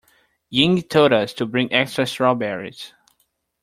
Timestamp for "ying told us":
0.49-1.31